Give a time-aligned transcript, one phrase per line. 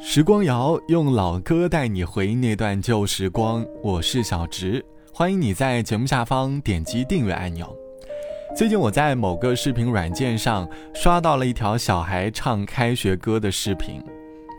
[0.00, 7.76] 时光谣用老歌带你回忆那段旧时光，我是小直，欢迎你在节目下方点击订阅按钮。
[8.56, 14.00] 最近我在某个视频软件上刷到了一条小孩唱开学歌的视频，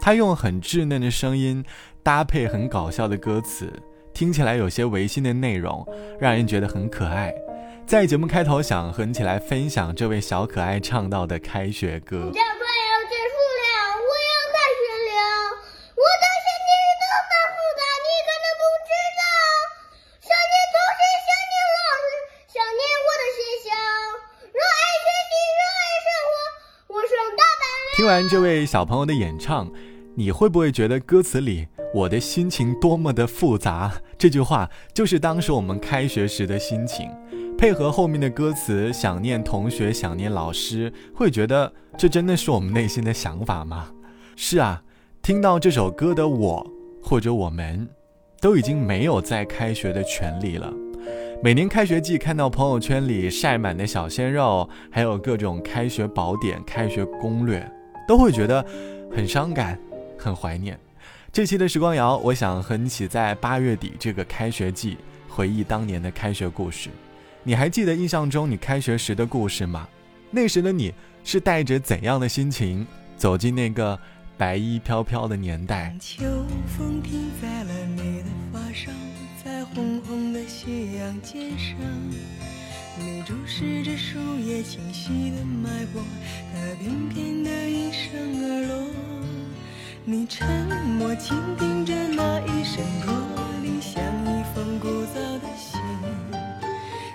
[0.02, 1.63] 他用很稚嫩的声音
[2.03, 3.71] 搭配很搞笑的歌词，
[4.13, 5.87] 听起来有些违心的内容，
[6.19, 7.33] 让人觉得很可爱。
[7.87, 12.29] 在节目开头，想和你一起来分享这位小可爱唱到的开学歌。
[27.99, 29.70] 听完这位小朋友的演唱，
[30.16, 37.12] 你会不会觉得歌词里“我的心情多么的复杂”这句话就是当时我们开学时的心情？
[37.58, 43.89] 配合后面的歌词，想念同学，想念老师，会觉得这真的是我们内心的想法吗？
[44.38, 44.81] 是啊，
[45.22, 46.72] 听到这首歌的我
[47.03, 47.86] 或者我们，
[48.39, 50.73] 都已经没有在开学的权利了。
[51.44, 57.69] 每年开学季，看到朋友圈里晒满的小鲜肉，还有各种开学宝典、开学攻略。
[58.10, 58.66] 都会觉得
[59.16, 59.78] 很伤感，
[60.18, 60.80] 很怀念。
[61.32, 66.90] 这期的时光谣，我想和你一起在八月底这个开学季回忆当年的开学故事。
[67.44, 69.88] 你还记得印象中你开学时的故事吗？
[70.32, 70.92] 那时的你
[71.24, 72.84] 是带着怎样的心情
[73.16, 73.98] 走进那个
[74.36, 75.96] 白衣飘飘的年代？
[76.00, 76.26] 秋
[76.76, 78.90] 风停在了你的发梢，
[79.46, 81.78] 在红红的夕阳肩上。
[83.00, 86.03] 你注视着树叶清晰的脉搏，
[86.53, 88.11] 它翩翩地一声
[88.44, 88.88] 而落。
[90.03, 90.45] 你沉
[90.97, 93.14] 默倾听着那一声驼
[93.64, 95.80] 铃，像一封古早的信。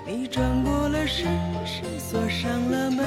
[0.06, 1.26] 你转过了身，
[1.66, 3.06] 是锁上了门，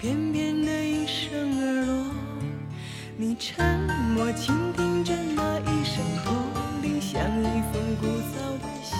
[0.00, 2.14] 翩翩的一声而落。
[3.16, 3.64] 你沉
[4.14, 6.34] 默倾听着那一声驼
[6.82, 8.94] 铃，像一封古早的信。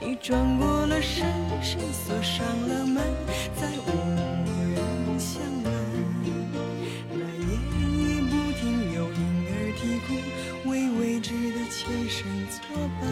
[0.00, 1.26] 你转过了身，
[1.60, 3.02] 身锁上了门，
[3.60, 3.90] 再无
[4.74, 5.66] 人相问。
[7.10, 7.50] 那夜
[7.98, 8.30] 夜不
[8.60, 9.20] 停有婴
[9.50, 12.60] 儿啼哭，为未知的前生作
[13.00, 13.02] 伴。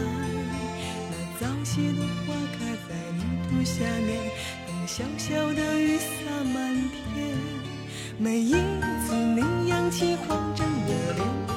[1.11, 3.19] 那早谢的花开在泥
[3.49, 3.51] 土。
[3.65, 4.09] 下面
[4.87, 6.73] 小小的雨洒满
[7.13, 7.37] 天，
[8.17, 11.56] 每一次你扬起慌张的脸，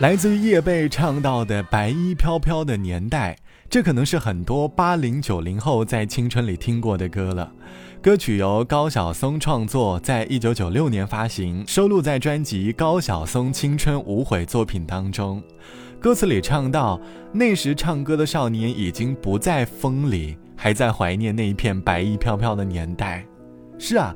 [0.00, 3.36] 来自于叶蓓唱到的“白衣飘飘的年代”，
[3.68, 7.50] 这可能是很多八零九零后在青春里听过的歌了。
[8.00, 15.42] 歌曲由高晓松创作，在一九九六年发行，收录在专辑《高晓松青春无悔作品》当中。
[15.98, 17.00] 歌词里唱到
[17.34, 23.26] ：“那时唱歌的少年已经不在风里，还在怀念那一片白衣飘飘的年代。”
[23.80, 24.14] 是啊，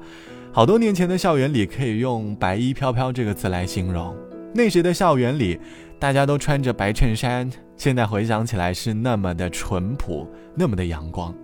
[0.53, 4.17] 好多年前的校园里可以用“白衣飘飘”这个词来形容。
[4.55, 5.59] 那时的校园里，
[5.99, 11.35] 大家都穿着白衬衫，现在回想起来是那么的淳朴，那么的阳光。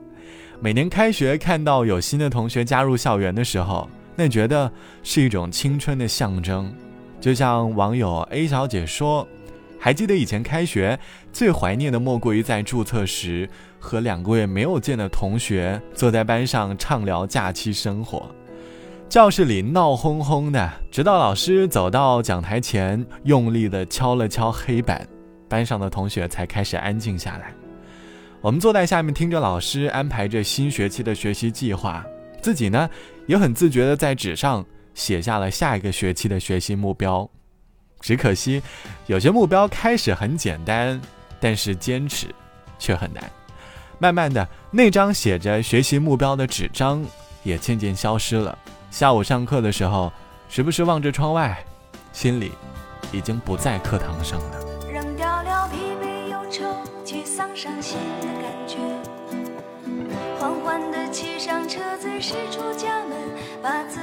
[0.61, 4.71] 每年开学看到有新的同学加入校园的时候，那觉得
[5.03, 6.71] 是一种青春的象征。
[7.19, 9.27] 就像网友 A 小姐说
[9.81, 10.99] ：“还记得以前开学
[11.33, 18.31] 最怀念的，莫过于在注册时和两个月没有见的同学坐在班上畅聊假期生活。”
[19.09, 25.09] 教室里闹哄哄的，直到老师走到讲台前，用力的敲了敲黑板，
[25.49, 27.55] 班上的同学才开始安静下来。
[28.43, 32.05] 我们坐在下面听着老师安排着新学期的学习计划，
[32.43, 32.89] 自己呢
[33.27, 34.63] 也很自觉的在纸上
[34.93, 37.29] 写下了下一个学期的学习目标。
[38.01, 38.63] 只可惜，
[39.07, 41.01] 有些目标开始很简单，
[41.41, 42.27] 但是坚持
[42.79, 43.25] 却很难。
[43.99, 47.03] 慢慢的，那张写着学习目标的纸张
[47.43, 48.57] 也渐渐消失了。
[48.91, 50.13] 下午上课的时候，
[50.49, 51.63] 时不时望着窗外，
[52.13, 52.53] 心里
[53.13, 54.59] 已经不在课堂上了。
[54.91, 56.65] 扔掉了疲惫忧愁、
[57.05, 58.79] 沮丧伤心的感觉，
[60.41, 63.17] 缓缓的骑上车子驶出家门，
[63.63, 63.98] 把自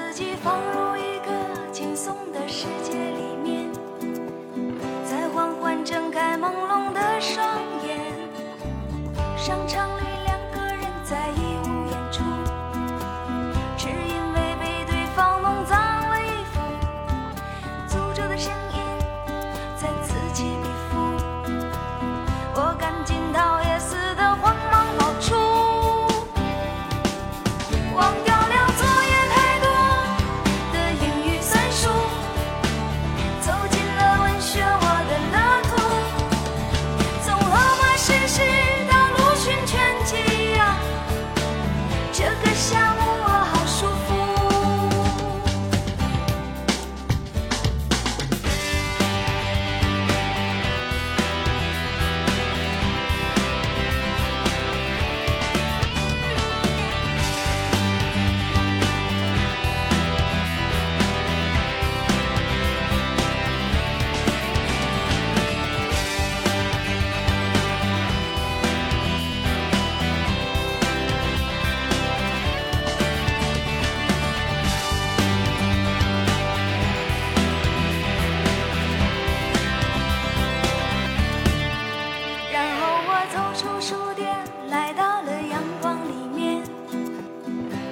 [83.36, 84.34] 走出书店，
[84.70, 86.64] 来到了阳光里面，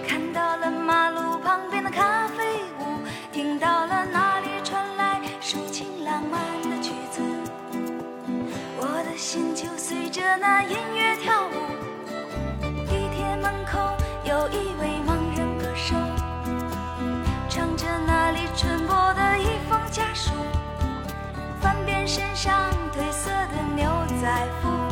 [0.08, 2.98] 看到了马路旁边的咖啡屋，
[3.30, 6.40] 听到了那里传来抒情浪漫
[6.72, 7.22] 的曲子，
[8.78, 11.52] 我的心就随着那音乐跳舞。
[12.88, 13.78] 地铁门口
[14.24, 15.94] 有一位盲人歌手，
[17.50, 20.32] 唱着那里传播的一封家书，
[21.60, 23.86] 翻遍身上褪色的牛
[24.22, 24.83] 仔服。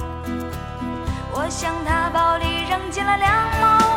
[1.52, 3.91] 向他包里扔进了两毛。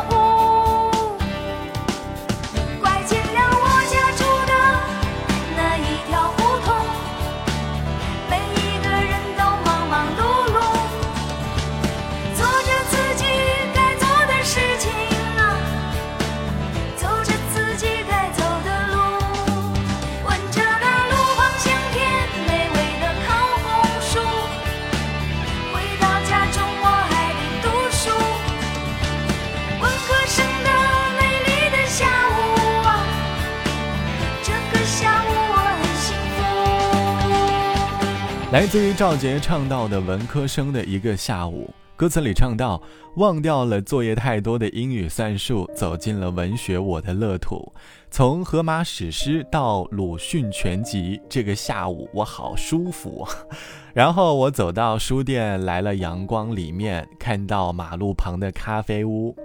[38.55, 42.81] 来自于赵杰唱到的文科生的一个下午，歌词里唱到：
[43.17, 47.73] 忘掉了作业太多的英语算术，走进了文学我的乐土。
[48.09, 53.27] 从荷马史诗到鲁迅全集，这个下午我好舒服。
[53.93, 59.35] 然后我走到书店，来了阳光里面，看到马路旁的咖啡屋。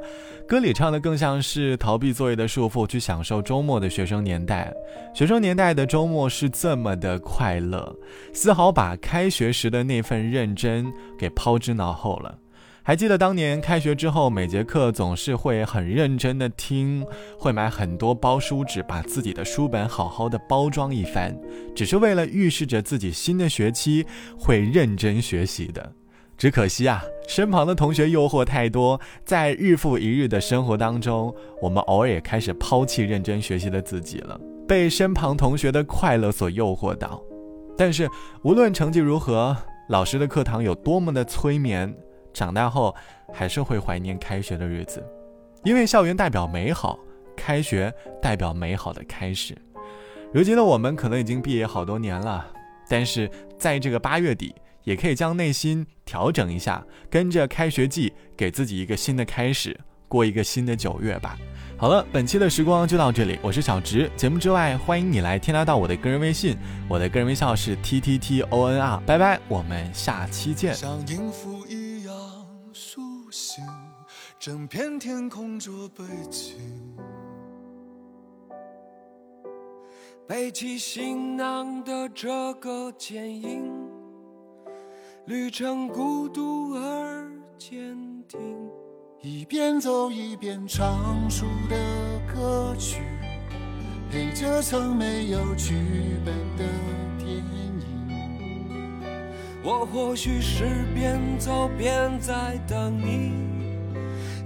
[0.51, 4.75] 歌里唱的更像是逃避作业的束缚，去享受周末的学生年代。
[5.15, 7.97] 学生年代的周末是这么的快乐，
[8.33, 12.37] 丝毫把开学时的那份认真给抛之脑后了。
[12.83, 17.07] 还记得当年开学之后，每节课总是会很认真的听，
[17.39, 21.33] 会买很多包书纸，把自己的书本好好的包装一番，
[21.77, 24.05] 只是为了预示着自己新的学期
[24.37, 25.93] 会认真学习的。
[26.41, 37.23] 只可惜啊，身旁的同学诱惑太多，在日复一日的生活当中，我们偶尔也开始抛弃认真学习的自己了，被身旁同学的快乐所诱惑到。
[37.77, 38.09] 但是
[38.43, 39.55] 无论成绩如何，
[39.91, 41.95] 老师的课堂有多么的催眠，
[42.33, 42.97] 长大后
[43.31, 45.05] 还是会怀念开学的日子，
[45.63, 46.99] 因为校园代表美好，
[47.37, 47.93] 开学
[48.23, 49.55] 代表美好的开始。
[50.33, 52.47] 如今的我们可能已经毕业好多年了，
[52.89, 54.55] 但是在这个八月底，
[54.91, 59.79] 也可以将内心调整一下，跟着开学季，给自己一个新的开始，
[60.09, 61.39] 过一个新的九月吧。
[61.77, 64.11] 好了，本期的时光就到这里，我是小直。
[64.17, 66.57] 节目之外，欢迎你来添加到我的个人微信，
[66.89, 69.01] 我的个人微信号是 t t t o n r。
[69.07, 70.75] 拜拜，我们下期见。
[70.75, 72.13] 像音符一样
[72.73, 73.65] 苏醒，
[74.41, 76.57] 整片天空做背景。
[80.27, 83.80] 背起行囊的这个剪影，
[85.31, 87.97] 旅程孤独而坚
[88.27, 88.41] 定。
[89.23, 91.77] 一边走一边唱出的
[92.35, 93.01] 歌曲，
[94.11, 95.77] 陪着曾没有剧
[96.25, 96.65] 本的
[97.17, 97.81] 电影。
[99.63, 100.65] 我或许是
[100.97, 103.33] 边走边在等你，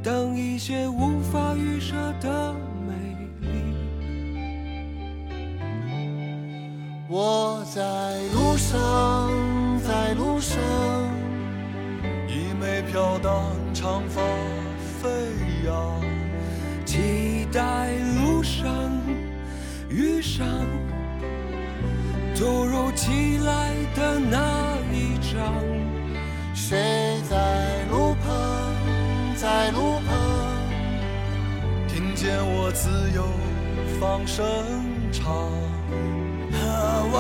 [0.03, 2.55] 等一些无法预设的
[2.87, 2.93] 美
[3.41, 3.49] 丽。
[7.09, 9.31] 我在路上，
[10.45, 10.59] 在路上，
[12.29, 14.21] 一枚飘荡长发
[15.01, 15.09] 飞
[15.65, 16.03] 扬，
[16.85, 18.69] 期待路上
[19.89, 20.47] 遇上
[22.37, 25.55] 突如其来的那一场。
[26.55, 27.37] 谁在
[27.91, 28.33] 路旁，
[29.37, 30.15] 在路旁，
[31.89, 33.25] 听见我自由
[33.99, 34.45] 放声
[35.11, 35.25] 唱。
[36.53, 36.59] 和
[37.13, 37.17] 我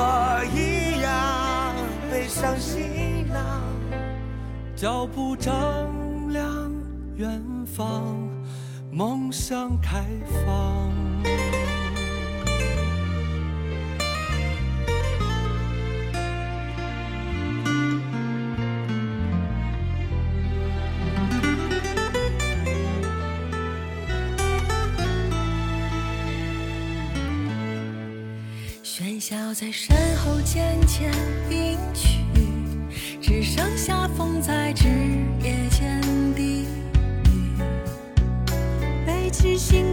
[0.55, 1.75] 一样
[2.11, 2.94] 背上行囊，
[4.77, 5.53] 脚步丈
[6.31, 6.71] 量
[7.17, 8.29] 远方，
[8.91, 10.05] 梦想开
[10.45, 10.93] 放。
[28.83, 31.11] 喧嚣在身后渐渐
[31.51, 32.14] 隐去，
[33.87, 34.89] 下风在枝
[35.43, 36.01] 叶间
[36.35, 36.65] 低
[37.29, 37.53] 语，
[39.05, 39.84] 背起行